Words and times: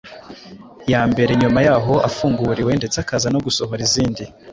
ya 0.91 1.01
mbere 1.11 1.31
nyuma 1.41 1.59
yaho 1.67 1.93
afunguriwe 2.07 2.71
ndetse 2.79 2.97
akaza 3.03 3.27
no 3.33 3.39
gusohora 3.45 3.81
izindi 3.87 4.23